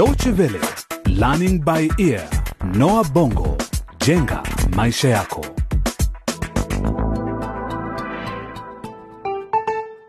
Deutsche 0.00 0.30
Welle, 0.30 0.60
Learning 1.08 1.60
by 1.62 1.90
Ear, 1.98 2.26
Noah 2.74 3.04
Bongo, 3.12 3.56
jenga 4.06 4.42
maisha 4.76 5.08
yako. 5.08 5.46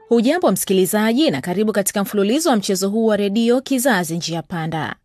Hujambo 0.09 0.51
msikilizaji, 0.51 1.31
na 1.31 1.41
karibu 1.41 1.71
katika 1.73 2.01
mfululizo 2.01 2.49
wa 2.49 2.55
mchezo 2.55 2.89
huu 2.89 3.05
wa 3.05 3.17
redio 3.17 3.61
Kizazi 3.61 4.17
Njia 4.17 4.41
Panda. 4.41 4.95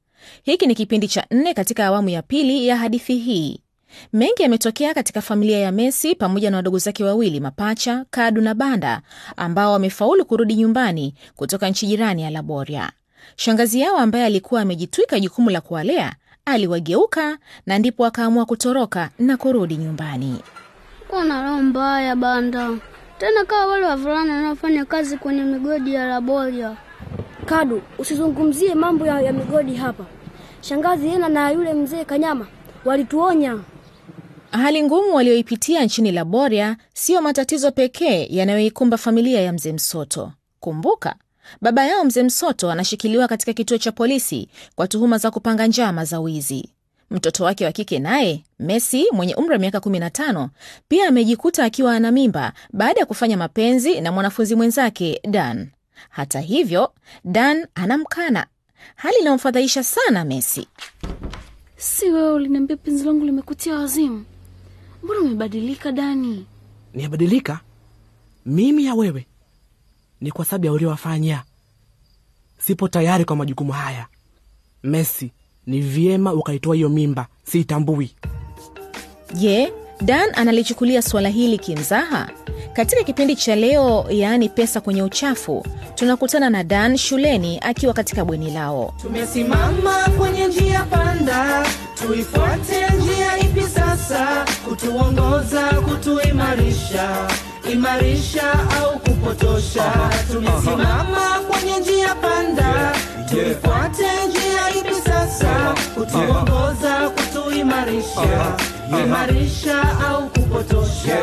Hiki 0.43 0.67
ni 0.67 0.75
kipindi 0.75 1.09
cha 1.09 1.27
nne 1.31 1.55
katika 1.55 1.87
awamu 1.87 2.09
ya 2.09 2.23
pili 2.23 2.67
ya 2.67 2.77
hadithi 2.77 3.17
hii. 3.19 3.61
Mengi 4.13 4.43
yametokea 4.43 4.95
katika 4.95 5.21
familia 5.23 5.59
ya 5.59 5.73
Messi 5.73 6.15
pamoja 6.15 6.51
na 6.51 6.57
wadogo 6.57 6.79
zake 6.79 7.05
wawili 7.05 7.41
mapacha 7.41 8.05
Kadu 8.11 8.41
na 8.41 8.55
Banda, 8.55 9.03
ambao 9.37 9.73
wamefaulu 9.73 10.25
kurudi 10.25 10.55
nyumbani 10.55 11.15
kutoka 11.37 11.69
nchi 11.69 11.87
jirani 11.87 12.23
ya 12.23 12.31
Laboria. 12.31 12.93
Shangazi 13.37 13.81
yao 13.81 13.97
ambaye 13.97 14.25
alikuwa 14.25 14.61
amejitwika 14.61 15.21
jukumu 15.21 15.51
la 15.51 15.61
kuwalea 15.61 16.13
aliwageuka, 16.45 17.39
na 17.67 17.79
ndipo 17.79 18.07
akaamua 18.07 18.47
kutoroka 18.47 19.11
na 19.19 19.37
kurudi 19.37 19.77
nyumbani. 19.77 20.41
Kuna 21.09 21.43
roho 21.43 21.63
mbaya 21.63 22.17
Banda, 22.17 22.71
tena 23.19 23.45
kama 23.45 23.67
wale 23.67 23.87
wavulana 23.87 24.35
wanaofanya 24.35 24.85
kazi 24.85 25.17
kwenye 25.19 25.43
migodi 25.43 25.95
ya 25.95 26.07
Laboria. 26.07 26.77
Kadu, 27.47 27.83
usizungumzie 27.99 28.75
mambo 28.75 29.07
ya, 29.07 29.21
ya 29.21 29.33
migodi 29.33 29.75
hapa. 29.75 30.05
Shangazi 30.61 31.09
Ena 31.09 31.29
na 31.29 31.51
yule 31.51 31.75
mzee 31.75 32.05
Kanyama 32.05 32.47
walituonya. 32.85 33.59
Hali 34.51 34.83
ngumu 34.83 35.15
walioipitia 35.15 35.85
nchini 35.85 36.13
Laboria 36.13 36.77
siyo 36.95 37.23
matatizo 37.23 37.71
pekee 37.73 38.27
yanayoikumba 38.31 38.97
familia 38.97 39.41
ya 39.41 39.53
mzee 39.53 39.73
Msoto. 39.73 40.33
Kumbuka, 40.61 41.15
baba 41.61 41.85
yao 41.87 42.05
mzee 42.05 42.23
Msoto 42.23 42.71
anashikiliwa 42.71 43.29
katika 43.29 43.53
kituo 43.53 43.79
cha 43.79 43.93
polisi 43.93 44.49
kwa 44.75 44.89
tuhuma 44.89 45.19
za 45.19 45.31
kupanga 45.31 45.67
njama 45.67 46.05
za 46.05 46.21
wizi. 46.21 46.69
Mtoto 47.11 47.45
wake 47.45 47.65
wa 47.65 47.73
kike 47.73 47.99
naye 47.99 48.45
Messi 48.59 49.07
mwenye 49.13 49.35
umri 49.35 49.53
wa 49.53 49.59
miaka 49.59 49.79
15 49.79 50.49
pia 50.89 51.09
amejikuta 51.09 51.65
akiwa 51.65 51.95
ana 51.95 52.13
mimba 52.13 52.53
baada 52.73 53.01
ya 53.01 53.07
kufanya 53.07 53.37
mapenzi 53.37 54.01
na 54.01 54.13
mwanafunzi 54.13 54.55
mwenzake 54.55 55.21
Dan. 55.29 55.69
Hata 56.11 56.41
hivyo, 56.41 56.93
Dan 57.25 57.67
anamkana, 57.75 58.47
hali 58.97 59.17
inayomfadhaisha 59.21 59.85
sana 59.85 60.25
Messi. 60.25 60.69
Si 61.77 62.11
wewe 62.11 62.33
uliniambia 62.33 62.77
penzi 62.77 63.05
langu 63.05 63.25
limekutia 63.25 63.75
wazimu? 63.75 64.25
Mbona 65.03 65.21
umebadilika 65.21 65.93
Dani? 65.93 66.47
Niabadilika 66.95 67.61
mimi 68.47 68.85
ya 68.85 68.95
wewe? 68.95 69.27
Ni 70.21 70.31
kwa 70.31 70.45
sababu 70.45 70.67
ya 70.67 70.73
uliowafanya. 70.73 71.43
Sipo 72.59 72.89
tayari 72.89 73.25
kwa 73.25 73.37
majukumu 73.37 73.73
haya. 73.73 74.07
Messi, 74.83 75.31
ni 75.67 75.81
vyema 75.81 76.33
ukaitoa 76.33 76.75
hiyo 76.75 76.89
mimba, 76.89 77.27
siitambui. 77.45 78.15
Je, 79.35 79.73
Dan 80.01 80.29
analichukulia 80.35 81.03
suala 81.03 81.29
hili 81.29 81.59
kimzaha? 81.59 82.29
Katika 82.73 83.03
kipindi 83.05 83.37
cha 83.37 83.57
leo, 83.57 84.07
yaani 84.11 84.49
pesa 84.49 84.81
kwenye 84.81 85.03
uchafu, 85.03 85.67
tunakutana 85.95 86.51
na 86.51 86.65
Dan 86.65 86.97
shuleni 86.97 87.59
akiwa 87.63 87.93
katika 87.95 88.25
bweni 88.25 88.51
lao. 88.51 88.95
Tumesimama 89.03 90.09
kwenye 90.19 90.47
njia 90.47 90.83
panda, 90.85 91.67
tuifuate 91.95 92.91
njia 92.97 93.39
ipi 93.39 93.63
sasa? 93.63 94.45
Kutuongoza, 94.69 95.63
kutuimarisha, 95.73 97.29
imarisha 97.81 98.53
au 98.81 98.99
kupotosha? 98.99 99.93
Tumesimama 100.33 101.41
kwenye 101.51 101.79
njia 101.79 102.15
panda, 102.15 102.93
tuifuate 103.31 104.27
njia 104.29 104.71
ipi 104.81 104.95
sasa? 105.05 105.75
Kutuongoza, 105.95 107.11
kutuimarisha, 107.11 108.57
imarisha 109.05 109.83
au 110.09 110.29
kupotosha? 110.31 111.19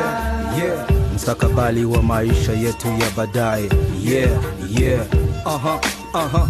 Mstakabali 1.15 1.85
wa 1.85 2.03
maisha 2.03 2.51
yetu 2.51 2.87
ya 2.87 3.09
baadaye 3.17 3.69
yeah, 4.05 4.31
yeah. 4.79 5.05
Aha, 5.45 5.79
aha. 6.13 6.47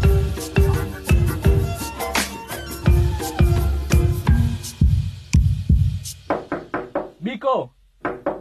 Biko, 7.22 7.70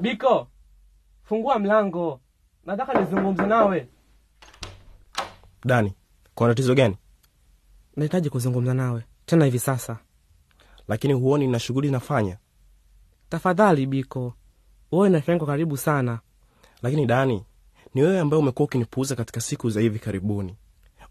Biko, 0.01 0.47
fungua 1.33 1.59
mlango, 1.59 2.21
nataka 2.67 3.01
nizungumze 3.01 3.47
nawe. 3.47 3.89
Dani, 5.65 5.93
kuna 6.35 6.51
tatizo 6.51 6.75
gani? 6.75 6.97
Nahitaji 7.97 8.31
kuzungumza 8.31 8.75
nawe 8.75 9.03
tena 9.27 9.45
hivi 9.45 9.59
sasa. 9.59 9.99
Lakini 10.89 11.13
huoni 11.15 11.47
na 11.47 11.59
shughuli 11.59 11.91
nafanya? 11.91 12.39
Tafadhali 13.29 13.87
Biko, 13.87 14.35
wewe 14.93 15.09
na 15.09 15.21
karibu 15.21 15.77
sana. 15.77 16.21
Lakini 16.83 17.07
Dani, 17.07 17.45
ni 17.95 18.03
wewe 18.03 18.21
ambaye 18.21 18.43
umekuwa 18.43 18.65
ukinipuuza 18.67 19.17
katika 19.17 19.41
siku 19.41 19.71
za 19.71 19.81
hivi 19.81 19.99
karibuni. 19.99 20.57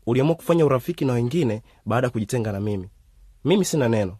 Uliamua 0.05 0.35
kufanya 0.35 0.65
urafiki 0.65 1.05
na 1.05 1.13
wengine 1.13 1.61
baada 1.85 2.07
ya 2.07 2.11
kujitenga 2.11 2.51
na 2.51 2.59
mimi. 2.59 2.89
Mimi 3.45 3.65
sina 3.65 3.89
neno. 3.89 4.17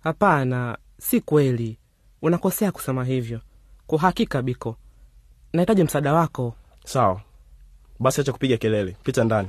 Hapana, 0.00 0.78
si 0.98 1.20
kweli, 1.20 1.78
unakosea 2.22 2.72
kusema 2.72 3.04
hivyo. 3.04 3.40
Kwa 3.86 3.98
hakika 3.98 4.42
Biko, 4.42 4.76
nahitaji 5.56 5.84
msaada 5.84 6.12
wako. 6.12 6.54
Sawa 6.84 7.20
basi, 8.00 8.20
acha 8.20 8.32
kupiga 8.32 8.56
kelele, 8.56 8.96
pita 9.02 9.24
ndani. 9.24 9.48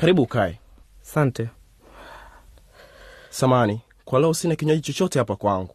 Karibu 0.00 0.22
ukae. 0.22 0.58
Sante. 1.02 1.48
Samani, 3.30 3.80
kwa 4.04 4.20
leo 4.20 4.34
sina 4.34 4.56
kinywaji 4.56 4.80
chochote 4.82 5.18
hapa 5.18 5.36
kwangu. 5.36 5.74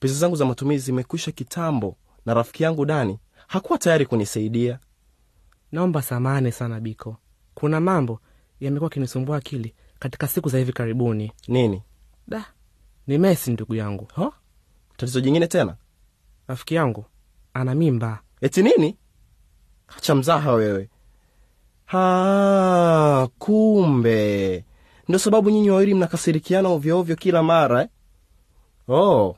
Pesa 0.00 0.14
zangu 0.14 0.36
za 0.36 0.44
matumizi 0.44 0.84
zimekwisha 0.84 1.32
kitambo, 1.32 1.96
na 2.26 2.34
rafiki 2.34 2.62
yangu 2.62 2.84
Dani 2.86 3.18
hakuwa 3.46 3.78
tayari 3.78 4.06
kunisaidia. 4.06 4.78
Naomba 5.72 6.02
samani 6.02 6.52
sana 6.52 6.80
Biko, 6.80 7.16
kuna 7.54 7.80
mambo 7.80 8.20
yamekuwa 8.60 8.90
kinisumbua 8.90 9.36
akili 9.36 9.74
katika 9.98 10.28
siku 10.28 10.48
za 10.48 10.58
hivi 10.58 10.72
karibuni. 10.72 11.32
Nini? 11.48 11.82
Da, 12.28 12.44
ni 13.06 13.18
mesi 13.18 13.50
ndugu 13.50 13.74
yangu. 13.74 14.08
Ha? 14.14 14.32
Tatizo 14.96 15.20
jingine 15.20 15.46
tena? 15.46 15.76
Rafiki 16.48 16.74
yangu 16.74 17.04
ana 17.54 17.74
mimba. 17.74 18.18
Eti 18.40 18.62
nini? 18.62 18.96
Hacha 19.86 20.14
mzaha 20.14 20.52
wewe. 20.52 20.88
Ha, 21.84 23.28
kumbe 23.38 24.64
ndio 25.08 25.18
sababu 25.18 25.50
nyinyi 25.50 25.70
wawili 25.70 25.94
mnakasirikiana 25.94 26.68
ovyoovyo 26.68 27.16
kila 27.16 27.42
mara 27.42 27.82
eh? 27.82 27.88
Oh, 28.88 29.36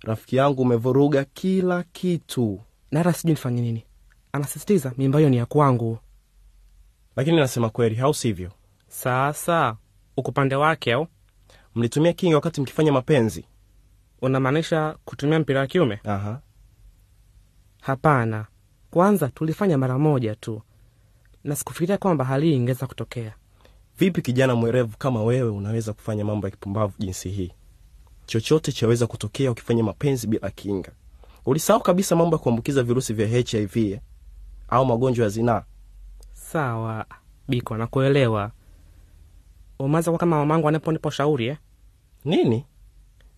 rafiki 0.00 0.36
yangu 0.36 0.62
umevuruga 0.62 1.24
kila 1.24 1.82
kitu. 1.82 2.60
Na 2.90 2.98
hata 2.98 3.12
sijui 3.12 3.32
nifanye 3.32 3.60
nini. 3.62 3.84
Anasisitiza 4.32 4.92
mimba 4.98 5.18
hiyo 5.18 5.30
ni 5.30 5.36
ya 5.36 5.46
kwangu. 5.46 5.98
Lakini 7.16 7.36
nasema 7.36 7.70
kweli, 7.70 8.00
au 8.00 8.14
sivyo? 8.14 8.50
Sasa 8.88 9.76
uko 10.16 10.30
upande 10.30 10.54
wake 10.56 10.92
au 10.92 11.06
Mlitumia 11.74 12.12
kinga 12.12 12.36
wakati 12.36 12.60
mkifanya 12.60 12.92
mapenzi? 12.92 13.44
unamaanisha 14.22 14.96
kutumia 15.04 15.38
mpira 15.38 15.60
wa 15.60 15.66
kiume? 15.66 16.00
Aha. 16.04 16.40
Hapana, 17.82 18.46
kwanza 18.90 19.28
tulifanya 19.28 19.78
mara 19.78 19.98
moja 19.98 20.34
tu, 20.34 20.62
na 21.44 21.56
sikufikiria 21.56 21.98
kwamba 21.98 22.24
hali 22.24 22.46
hii 22.46 22.54
ingeweza 22.56 22.86
kutokea. 22.86 23.34
Vipi 23.98 24.22
kijana 24.22 24.54
mwerevu 24.54 24.96
kama 24.98 25.22
wewe 25.22 25.50
unaweza 25.50 25.92
kufanya 25.92 26.24
mambo 26.24 26.46
ya 26.46 26.50
kipumbavu 26.50 26.92
jinsi 26.98 27.28
hii? 27.30 27.52
Chochote 28.26 28.72
chaweza 28.72 29.06
kutokea 29.06 29.50
ukifanya 29.50 29.82
mapenzi 29.84 30.26
bila 30.26 30.50
kinga. 30.50 30.92
Ulisahau 31.46 31.82
kabisa 31.82 32.16
mambo 32.16 32.36
ya 32.36 32.42
kuambukiza 32.42 32.82
virusi 32.82 33.14
vya 33.14 33.26
HIV 33.26 33.76
eh? 33.76 34.00
au 34.68 34.86
magonjwa 34.86 35.24
ya 35.24 35.28
zinaa. 35.30 35.62
Sawa 36.32 37.06
Biko, 37.48 37.76
nakuelewa. 37.76 38.50
Umeanza 39.78 40.10
kuwa 40.10 40.18
kama 40.18 40.36
mamangu 40.38 40.68
anaponipa 40.68 41.08
ushauri 41.08 41.46
eh? 41.46 41.56
Nini? 42.24 42.66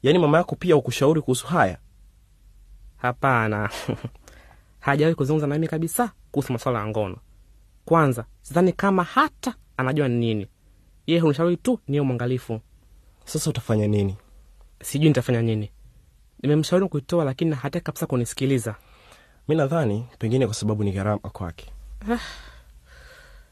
Yaani 0.03 0.19
mama 0.19 0.39
yako 0.39 0.57
pia 0.57 0.77
ukushauri 0.77 1.21
kuhusu 1.21 1.47
haya? 1.47 1.79
Hapana, 2.97 3.71
hajawahi 4.85 5.15
kuzungumza 5.15 5.47
na 5.47 5.55
mimi 5.55 5.69
kabisa 5.69 6.13
kuhusu 6.31 6.53
masuala 6.53 6.79
ya 6.79 6.87
ngono. 6.87 7.17
Kwanza 7.85 8.25
sidhani 8.43 8.73
kama 8.73 9.05
hata 9.05 9.55
anajua 9.77 10.09
ni 10.09 10.15
nini. 10.19 10.47
Yeye 11.07 11.21
hunishauri 11.21 11.57
tu 11.57 11.79
niwe 11.89 12.05
mwangalifu. 12.05 12.61
Sasa 13.25 13.51
utafanya 13.51 13.87
nini? 13.87 14.17
Sijui 14.83 15.09
nitafanya 15.09 15.43
nini. 15.43 15.71
Nimemshauri 16.43 16.89
kuitoa, 16.89 17.25
lakini 17.25 17.55
hataki 17.55 17.85
kabisa 17.85 18.07
kunisikiliza. 18.07 18.75
Mi 19.49 19.55
nadhani 19.55 20.07
pengine 20.19 20.47
kwa 20.47 20.55
sababu 20.55 20.85
ni 20.85 20.93
gharama 20.93 21.19
kwake. 21.19 21.73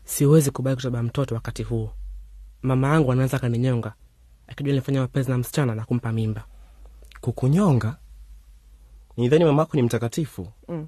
Siwezi 0.04 0.50
kubali 0.50 0.76
kutoba 0.76 1.02
mtoto 1.02 1.34
wakati 1.34 1.62
huu. 1.62 1.90
Mama 2.62 2.88
yangu 2.88 3.12
anaweza 3.12 3.36
akaninyonga 3.36 3.94
akijua 4.46 4.70
nilifanya 4.72 5.00
mapenzi 5.00 5.30
na 5.30 5.38
msichana 5.38 5.74
na 5.74 5.84
kumpa 5.84 6.12
mimba. 6.12 6.44
Kukunyonga? 7.20 7.96
Nidhani 9.16 9.44
mamako 9.44 9.76
ni 9.76 9.82
mtakatifu 9.82 10.48
Mm. 10.68 10.86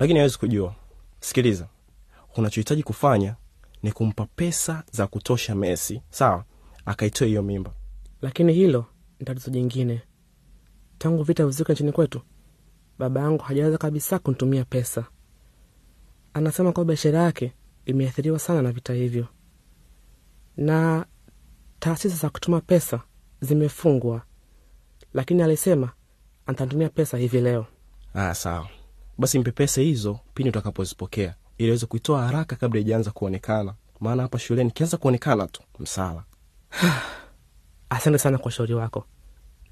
Lakini 0.00 0.18
hawezi 0.18 0.38
kujua. 0.38 0.74
Sikiliza, 1.20 1.68
unachohitaji 2.36 2.82
kufanya 2.82 3.36
ni 3.82 3.92
kumpa 3.92 4.26
pesa 4.36 4.82
za 4.92 5.06
kutosha 5.06 5.54
Messi, 5.54 6.02
sawa, 6.10 6.44
akaitoa 6.86 7.26
hiyo 7.28 7.42
mimba. 7.42 7.72
Lakini 8.22 8.52
hilo 8.52 8.84
ni 9.20 9.26
tatizo 9.26 9.50
jingine. 9.50 10.02
Tangu 10.98 11.22
vita 11.22 11.46
vizuka 11.46 11.72
nchini 11.72 11.92
kwetu, 11.92 12.20
baba 12.98 13.20
yangu 13.20 13.42
hajaweza 13.42 13.78
kabisa 13.78 14.18
kunitumia 14.18 14.64
pesa. 14.64 15.04
Anasema 16.34 16.72
kwamba 16.72 16.88
biashara 16.92 17.18
yake 17.22 17.52
imeathiriwa 17.86 18.38
sana 18.38 18.62
na 18.62 18.72
vita 18.72 18.92
hivyo, 18.94 19.26
na 20.56 21.06
taasisi 21.78 22.16
za 22.16 22.30
kutuma 22.30 22.60
pesa 22.60 23.00
zimefungwa, 23.40 24.22
lakini 25.14 25.42
alisema 25.42 25.92
atatumia 26.46 26.88
pesa 26.88 27.18
hivi 27.18 27.40
leo. 27.40 27.66
Ah, 28.14 28.34
sawa 28.34 28.68
basi, 29.20 29.38
mpe 29.38 29.50
pesa 29.52 29.80
hizo 29.80 30.18
pindi 30.34 30.48
utakapozipokea 30.50 31.34
ili 31.58 31.68
aweze 31.68 31.86
kuitoa 31.86 32.22
haraka 32.26 32.56
kabla 32.56 32.80
ijaanza 32.80 33.10
kuonekana, 33.10 33.74
maana 34.00 34.22
hapa 34.22 34.38
shuleni 34.38 34.70
ikianza 34.70 34.96
kuonekana 34.96 35.46
tu 35.46 35.62
msala. 35.78 36.24
Asante 37.90 38.18
sana 38.18 38.38
kwa 38.38 38.46
ushauri 38.48 38.74
wako, 38.74 39.04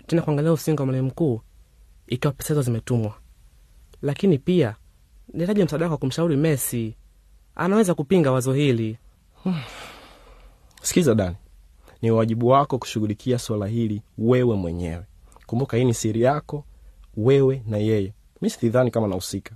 tena 0.06 0.22
kuangalia 0.22 0.52
usinga 0.52 0.82
wa 0.82 0.86
mwalimu 0.86 1.08
mkuu 1.08 1.40
ikiwa 2.06 2.32
pesa 2.32 2.48
hizo 2.48 2.62
zimetumwa. 2.62 3.14
Lakini 4.02 4.38
pia 4.38 4.76
nihitaji 5.32 5.64
msaada 5.64 5.84
wako 5.84 5.96
kumshauri 5.98 6.36
Messi, 6.36 6.94
anaweza 7.56 7.94
kupinga 7.94 8.32
wazo 8.32 8.52
hili. 8.52 8.98
Sikiza 10.82 11.14
Dani, 11.14 11.36
ni 12.02 12.10
wajibu 12.10 12.48
wako 12.48 12.78
kushughulikia 12.78 13.38
swala 13.38 13.66
hili 13.66 14.02
wewe 14.18 14.56
mwenyewe. 14.56 15.04
Kumbuka 15.46 15.76
hii 15.76 15.84
ni 15.84 15.94
siri 15.94 16.22
yako 16.22 16.64
wewe 17.16 17.62
na 17.66 17.76
yeye. 17.78 18.12
Mi 18.40 18.50
sidhani 18.50 18.90
kama 18.90 19.08
nahusika. 19.08 19.54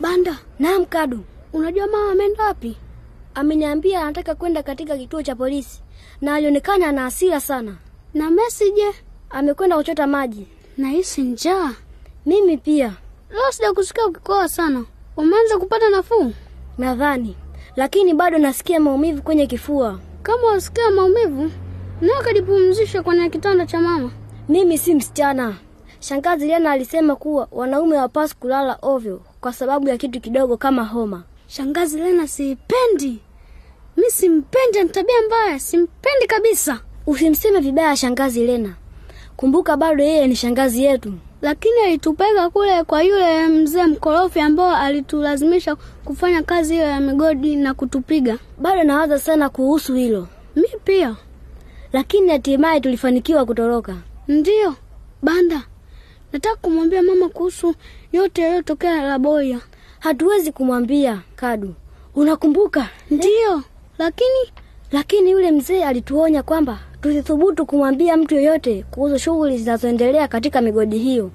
Banda, 0.00 0.38
Kadu, 0.88 1.24
unajua 1.52 1.86
mama 1.86 2.12
ameenda 2.12 2.44
wapi? 2.44 2.76
ameniambia 3.34 4.00
anataka 4.02 4.34
kwenda 4.34 4.62
katika 4.62 4.96
kituo 4.98 5.22
cha 5.22 5.34
polisi 5.36 5.82
na 6.20 6.34
alionekana 6.34 6.86
ana 6.88 7.02
hasira 7.02 7.40
sana. 7.40 7.76
Na 8.14 8.30
Messi 8.30 8.70
je? 8.72 8.92
Amekwenda 9.34 9.76
kuchota 9.76 10.06
maji. 10.06 10.46
Nahisi 10.76 11.22
njaa. 11.22 11.70
Mimi 12.26 12.56
pia 12.56 12.92
Leo 13.30 13.52
sijakusikia 13.52 14.06
ukikoa 14.06 14.48
sana. 14.48 14.84
Umeanza 15.16 15.58
kupata 15.58 15.88
nafuu? 15.90 16.32
nadhani, 16.78 17.36
lakini 17.76 18.14
bado 18.14 18.38
nasikia 18.38 18.80
maumivu 18.80 19.22
kwenye 19.22 19.46
kifua. 19.46 19.98
Kama 20.22 20.48
wasikia 20.48 20.90
maumivu, 20.90 21.50
na 22.00 22.18
akajipumzisha 22.20 23.02
kwenye 23.02 23.30
kitanda 23.30 23.66
cha 23.66 23.80
mama. 23.80 24.10
Mimi 24.48 24.78
si 24.78 24.94
msichana. 24.94 25.54
Shangazi 26.00 26.46
Lena 26.46 26.70
alisema 26.70 27.16
kuwa 27.16 27.48
wanaume 27.52 27.96
hawapaswi 27.96 28.36
kulala 28.40 28.78
ovyo 28.82 29.20
kwa 29.40 29.52
sababu 29.52 29.88
ya 29.88 29.96
kitu 29.96 30.20
kidogo 30.20 30.56
kama 30.56 30.84
homa. 30.84 31.22
Shangazi 31.46 31.98
Lena 31.98 32.28
siipendi. 32.28 33.18
Mi 33.96 34.10
simpendi, 34.10 34.82
ni 34.82 34.88
tabia 34.88 35.22
mbaya, 35.26 35.58
simpendi 35.60 36.26
kabisa. 36.26 36.80
Usimseme 37.06 37.60
vibaya 37.60 37.96
shangazi 37.96 38.46
Lena. 38.46 38.74
Kumbuka 39.36 39.76
bado 39.76 40.04
yeye 40.04 40.26
ni 40.26 40.36
shangazi 40.36 40.84
yetu. 40.84 41.12
Lakini 41.42 41.80
alitupeka 41.84 42.50
kule 42.50 42.84
kwa 42.84 43.02
yule 43.02 43.48
mzee 43.48 43.84
mkorofi 43.86 44.40
ambao 44.40 44.76
alitulazimisha 44.76 45.76
kufanya 46.04 46.42
kazi 46.42 46.74
hiyo 46.74 46.86
ya 46.86 47.00
migodi 47.00 47.56
na 47.56 47.74
kutupiga. 47.74 48.38
Bado 48.58 48.82
nawaza 48.84 49.18
sana 49.18 49.48
kuhusu 49.48 49.94
hilo, 49.94 50.28
Mi 50.56 50.68
pia 50.84 51.16
lakini 51.92 52.30
hatimaye 52.30 52.80
tulifanikiwa 52.80 53.44
kutoroka. 53.44 53.96
ndiyo. 54.28 54.74
Banda, 55.22 55.62
nataka 56.32 56.56
kumwambia 56.56 57.02
mama 57.02 57.28
kuhusu 57.28 57.74
yote 58.12 58.42
yaliyotokea 58.42 59.02
Laboya. 59.02 59.58
Hatuwezi 59.98 60.52
kumwambia 60.52 61.20
Kadu, 61.36 61.74
unakumbuka? 62.14 62.88
Ndiyo, 63.10 63.62
lakini 63.98 64.52
Lakini 64.92 65.30
yule 65.30 65.50
mzee 65.50 65.84
alituonya 65.84 66.42
kwamba 66.42 66.78
tusithubutu 67.08 67.66
kumwambia 67.66 68.16
mtu 68.16 68.34
yoyote 68.34 68.84
kuhusu 68.90 69.18
shughuli 69.18 69.58
zinazoendelea 69.58 70.28
katika 70.28 70.60
migodi 70.60 70.98
hiyo, 70.98 71.30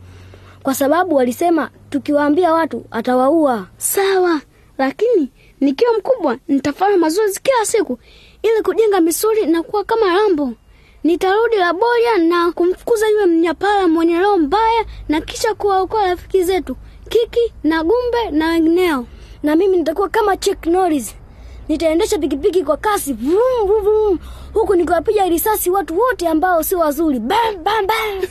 kwa 0.63 0.73
sababu 0.75 1.15
walisema 1.15 1.69
tukiwaambia 1.89 2.53
watu 2.53 2.85
atawaua. 2.91 3.67
sawa, 3.77 4.41
lakini 4.77 5.29
nikiwa 5.61 5.93
mkubwa 5.97 6.37
nitafanya 6.47 6.97
mazoezi 6.97 7.39
kila 7.43 7.65
siku 7.65 7.99
ili 8.43 8.61
kujenga 8.63 9.01
misuli 9.01 9.45
na 9.45 9.63
kuwa 9.63 9.83
kama 9.83 10.05
Rambo. 10.15 10.53
Nitarudi 11.03 11.55
Laboria 11.55 12.17
na 12.17 12.51
kumfukuza 12.51 13.07
yule 13.09 13.25
mnyapara 13.25 13.87
mwenye 13.87 14.19
roho 14.19 14.37
mbaya 14.37 14.85
na 15.09 15.21
kisha 15.21 15.53
kuwaokoa 15.53 16.07
rafiki 16.07 16.43
zetu 16.43 16.75
Kiki 17.09 17.53
na 17.63 17.83
Gumbe 17.83 18.31
na 18.31 18.47
wengineo. 18.49 19.05
Na 19.43 19.55
mimi 19.55 19.77
nitakuwa 19.77 20.09
kama 20.09 20.37
Chuck 20.37 20.65
Norris, 20.65 21.15
nitaendesha 21.69 22.17
pikipiki 22.17 22.63
kwa 22.63 22.77
kasi 22.77 23.13
vum, 23.13 23.37
vum, 23.67 23.83
vum, 23.83 24.19
huku 24.53 24.75
nikiwapiga 24.75 25.29
risasi 25.29 25.69
watu 25.69 25.99
wote 25.99 26.27
ambao 26.27 26.63
sio 26.63 26.79
wazuri. 26.79 27.19
Bam, 27.19 27.63
bam, 27.63 27.87
bam. 27.87 28.28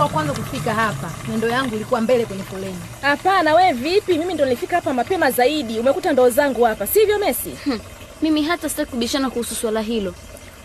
Nimekuwa 0.00 0.22
kwanza 0.24 0.42
kufika 0.42 0.74
hapa, 0.74 1.10
nendo 1.28 1.48
yangu 1.48 1.74
ilikuwa 1.74 2.00
mbele 2.00 2.24
kwenye 2.26 2.42
foleni. 2.42 2.78
Hapana, 3.02 3.54
we 3.54 3.72
vipi? 3.72 4.18
Mimi 4.18 4.34
ndo 4.34 4.44
nilifika 4.44 4.76
hapa 4.76 4.94
mapema 4.94 5.30
zaidi. 5.30 5.78
Umekuta 5.80 6.12
ndoo 6.12 6.30
zangu 6.30 6.62
hapa, 6.62 6.86
sivyo 6.86 7.18
Messi? 7.18 7.54
Mimi 8.22 8.42
hata 8.42 8.68
sitaki 8.68 8.90
kubishana 8.90 9.30
kuhusu 9.30 9.54
swala 9.54 9.80
hilo. 9.80 10.14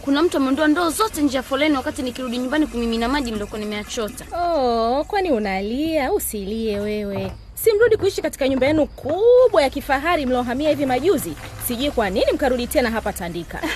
Kuna 0.02 0.22
mtu 0.24 0.38
ameondoa 0.38 0.68
ndoo 0.68 0.90
zote 0.90 1.22
nje 1.22 1.38
ya 1.38 1.44
foleni 1.44 1.76
wakati 1.76 2.02
nikirudi 2.02 2.38
nyumbani 2.38 2.68
kumimina 2.68 3.08
maji 3.10 3.32
niliokuwa 3.32 3.60
nimeachota. 3.60 4.26
Oh, 4.38 5.04
kwani 5.04 5.32
unalia? 5.32 6.12
Usilie 6.14 6.80
wewe. 6.80 7.32
Si 7.54 7.74
mrudi 7.74 7.98
kuishi 7.98 8.22
katika 8.22 8.48
nyumba 8.50 8.68
yenu 8.68 8.88
kubwa 8.88 9.62
ya 9.62 9.70
kifahari 9.70 10.26
mliohamia 10.26 10.70
hivi 10.70 10.86
majuzi? 10.86 11.34
Sijui 11.68 11.92
kwa 11.92 12.10
nini 12.10 12.32
mkarudi 12.34 12.68
tena 12.68 12.92
hapa 12.92 13.14
Tandika. 13.14 13.60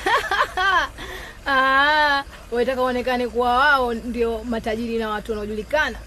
Ah, 1.51 2.23
unataka 2.51 2.81
waonekane 2.81 3.27
kuwa 3.27 3.57
wao 3.57 3.93
ndio 3.93 4.43
matajiri 4.43 4.97
na 4.97 5.09
watu 5.09 5.31
wanaojulikana, 5.31 5.97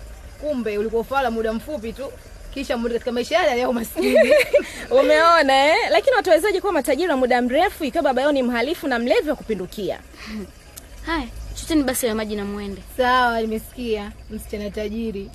kumbe 0.41 0.79
ulikuwa 0.79 1.05
fala 1.05 1.31
muda 1.31 1.53
mfupi 1.53 1.93
tu, 1.93 2.13
kisha 2.55 2.77
mrudi 2.77 2.95
katika 2.95 3.13
maisha 3.13 3.35
yale 3.43 3.61
ya 3.61 3.69
umaskini. 3.69 4.33
Umeona 5.01 5.67
eh? 5.67 5.77
Lakini 5.91 6.17
watawezaje 6.17 6.61
kuwa 6.61 6.73
matajiri 6.73 7.09
wa 7.11 7.17
muda 7.17 7.43
mrefu 7.43 7.85
ikiwa 7.85 8.05
baba 8.05 8.23
yao 8.23 8.33
ni 8.33 8.43
mhalifu 8.43 8.89
na 8.89 8.99
mlevi 8.99 9.31
wa 9.31 9.37
kupindukia? 9.37 9.99
Haya, 11.07 11.27
choteni 11.55 11.83
basi 11.83 12.07
ya 12.07 12.15
maji 12.15 12.37
na 12.37 12.45
muende. 12.45 12.83
Sawa, 12.97 13.41
nimesikia 13.41 14.13
msichana 14.31 14.71
tajiri. 14.71 15.31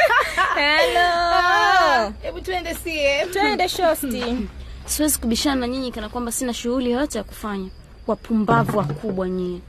Hello. 0.54 2.12
Hebu 2.22 2.40
tuende 2.40 2.74
sie. 2.74 3.26
Tuende 3.32 3.68
shosti. 3.68 4.48
Siwezi 4.86 5.18
kubishana 5.18 5.56
na 5.56 5.68
nyinyi 5.68 5.92
kana 5.92 6.08
kwamba 6.08 6.32
sina 6.32 6.54
shughuli 6.54 6.90
yoyote 6.90 7.18
ya 7.18 7.24
kufanya. 7.24 7.68
Wapumbavu 8.06 8.78
wakubwa 8.78 9.28
nyie. 9.28 9.60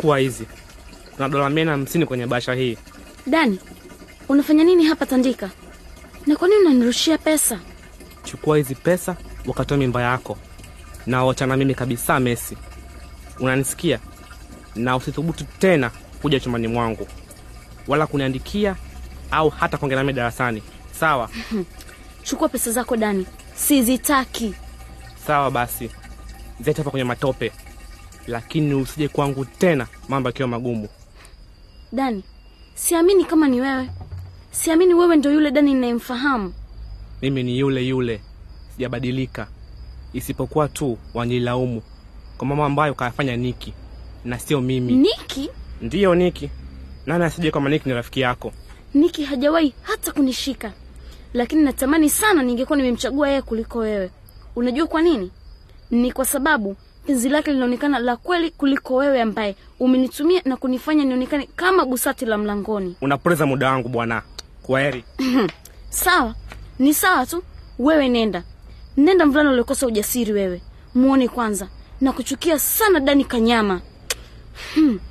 Chukua 0.00 0.18
hizi, 0.18 0.46
kuna 1.16 1.28
dola 1.28 1.50
mia 1.50 1.64
na 1.64 1.70
hamsini 1.70 2.06
kwenye 2.06 2.26
basha 2.26 2.54
hii. 2.54 2.78
Dani, 3.26 3.58
unafanya 4.28 4.64
nini 4.64 4.84
hapa 4.84 5.06
Tandika? 5.06 5.50
Na 6.26 6.36
kwa 6.36 6.48
nini 6.48 6.60
unanirushia 6.60 7.18
pesa? 7.18 7.58
Chukua 8.24 8.56
hizi 8.56 8.74
pesa 8.74 9.16
wakatoa 9.46 9.78
mimba 9.78 10.02
yako 10.02 10.38
na 11.06 11.24
wachana 11.24 11.56
mimi 11.56 11.74
kabisa. 11.74 12.20
Messi, 12.20 12.56
unanisikia? 13.40 13.98
Na 14.76 14.96
usithubutu 14.96 15.44
tena 15.58 15.90
kuja 16.22 16.40
chumbani 16.40 16.68
mwangu 16.68 17.08
wala 17.88 18.06
kuniandikia 18.06 18.76
au 19.30 19.48
hata 19.48 19.76
kuongea 19.78 19.98
nami 19.98 20.12
darasani, 20.12 20.62
sawa? 21.00 21.30
Chukua 22.22 22.48
pesa 22.48 22.72
zako 22.72 22.96
Dani, 22.96 23.26
sizitaki. 23.54 24.54
Sawa 25.26 25.50
basi, 25.50 25.90
ziache 26.60 26.78
hapa 26.78 26.90
kwenye 26.90 27.04
matope, 27.04 27.52
lakini 28.26 28.74
usije 28.74 29.08
kwangu 29.08 29.44
tena 29.44 29.86
mambo 30.08 30.28
yakiwa 30.28 30.48
magumu. 30.48 30.88
Dani, 31.92 32.24
siamini 32.74 33.24
kama 33.24 33.48
ni 33.48 33.60
wewe. 33.60 33.90
Siamini 34.50 34.94
wewe 34.94 35.16
ndio 35.16 35.32
yule 35.32 35.50
Dani 35.50 35.74
ninayemfahamu. 35.74 36.52
Mimi 37.22 37.42
ni 37.42 37.58
yule 37.58 37.82
yule, 37.86 38.20
sijabadilika, 38.74 39.46
isipokuwa 40.12 40.68
tu 40.68 40.98
wanilaumu 41.14 41.82
kwa 42.38 42.46
mambo 42.46 42.64
ambayo 42.64 42.94
kayafanya 42.94 43.36
Niki 43.36 43.74
na 44.24 44.38
sio 44.38 44.60
mimi. 44.60 44.92
Niki? 44.92 45.50
ndiyo 45.82 46.14
niki 46.14 46.50
nani 47.06 47.24
asije 47.24 47.50
kama 47.50 47.70
niki 47.70 47.88
ni 47.88 47.94
rafiki 47.94 48.20
yako 48.20 48.52
niki 48.94 49.24
hajawahi 49.24 49.74
hata 49.82 50.12
kunishika 50.12 50.72
lakini 51.34 51.62
natamani 51.62 52.10
sana 52.10 52.42
ningekuwa 52.42 52.76
nimemchagua 52.76 53.28
yeye 53.28 53.42
kuliko 53.42 53.78
wewe 53.78 54.10
unajua 54.56 54.86
kwa 54.86 55.02
nini 55.02 55.30
ni 55.90 56.12
kwa 56.12 56.24
sababu 56.24 56.76
penzi 57.06 57.28
lake 57.28 57.52
linaonekana 57.52 57.98
la 57.98 58.16
kweli 58.16 58.50
kuliko 58.50 58.94
wewe 58.96 59.20
ambaye 59.22 59.56
umenitumia 59.80 60.42
na 60.44 60.56
kunifanya 60.56 61.04
nionekane 61.04 61.48
kama 61.56 61.84
busati 61.86 62.26
la 62.26 62.38
mlangoni. 62.38 62.96
Unapoteza 63.02 63.46
muda 63.46 63.70
wangu 63.70 63.88
bwana. 63.88 64.22
Kwaheri. 64.62 65.04
Sawa. 65.90 66.34
Ni 66.78 66.94
sawa 66.94 67.26
tu. 67.26 67.42
Wewe 67.78 68.08
nenda. 68.08 68.42
Nenda 68.96 69.26
mvulana 69.26 69.50
uliokosa 69.50 69.86
ujasiri 69.86 70.32
wewe. 70.32 70.62
Muone 70.94 71.28
kwanza. 71.28 71.68
Na 72.00 72.12
kuchukia 72.12 72.58
sana 72.58 73.00
dani 73.00 73.24
kanyama. 73.24 73.80
hmm. 74.74 74.98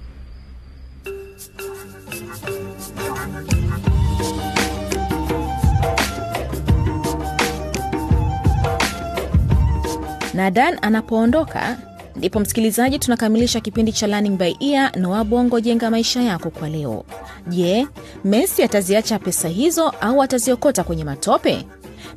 na 10.39 10.51
dan 10.51 10.77
anapoondoka 10.81 11.77
ndipo 12.15 12.39
msikilizaji 12.39 12.99
tunakamilisha 12.99 13.59
kipindi 13.59 13.91
cha 13.91 14.07
Learning 14.07 14.37
by 14.37 14.55
Ear 14.59 14.97
Noa 14.97 15.23
Bongo 15.23 15.59
jenga 15.59 15.91
maisha 15.91 16.21
yako 16.21 16.49
kwa 16.49 16.69
leo. 16.69 17.05
Je, 17.47 17.87
Messi 18.25 18.63
ataziacha 18.63 19.19
pesa 19.19 19.47
hizo 19.47 19.89
au 20.01 20.21
ataziokota 20.23 20.83
kwenye 20.83 21.03
matope? 21.03 21.65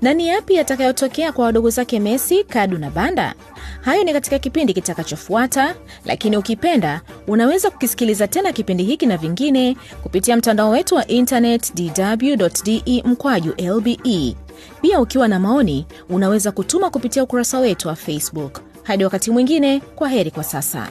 Na 0.03 0.15
ni 0.15 0.29
yapi 0.29 0.55
yatakayotokea 0.55 1.33
kwa 1.33 1.45
wadogo 1.45 1.71
zake 1.71 2.01
Messi, 2.01 2.45
Kadu 2.45 2.79
na 2.79 2.91
Banda? 2.91 3.35
Hayo 3.81 4.05
ni 4.05 4.13
katika 4.13 4.39
kipindi 4.39 4.75
kitakachofuata, 4.75 5.75
lakini 6.05 6.37
ukipenda 6.37 7.01
unaweza 7.27 7.71
kukisikiliza 7.71 8.29
tena 8.29 8.53
kipindi 8.53 8.85
hiki 8.85 9.07
na 9.07 9.17
vingine 9.17 9.77
kupitia 10.03 10.37
mtandao 10.37 10.71
wetu 10.71 10.95
wa 10.95 11.07
internet 11.07 11.75
dw.de 11.75 13.03
mkwaju 13.07 13.55
lbe. 13.59 14.37
Pia 14.81 15.01
ukiwa 15.01 15.29
na 15.29 15.39
maoni 15.41 15.87
unaweza 16.11 16.53
kutuma 16.53 16.91
kupitia 16.91 17.23
ukurasa 17.23 17.59
wetu 17.59 17.89
wa 17.89 17.95
Facebook. 17.97 18.61
Hadi 18.83 19.05
wakati 19.05 19.31
mwingine, 19.31 19.81
kwa 19.81 20.09
heri 20.09 20.31
kwa 20.31 20.45
sasa. 20.45 20.89